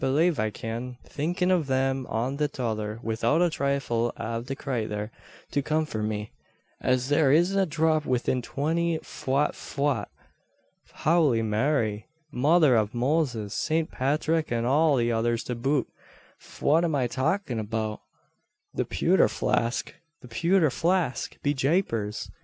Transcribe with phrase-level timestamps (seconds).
[0.01, 4.47] I don't belave I cyan, thinkin' av tham an the tother, widout a thrifle av
[4.47, 5.11] the crayther
[5.51, 6.31] to comfort me.
[6.79, 10.07] An' thare isn't a dhrap widin twenty Fwhat fwhat!
[10.91, 12.07] Howly Mary!
[12.31, 13.53] Mother av Moses!
[13.53, 15.85] Sant Pathrick and all the others to boot,
[16.39, 18.01] fwhat am I talkin' about?
[18.73, 21.37] The pewther flask the pewther flask!
[21.43, 22.31] Be japers!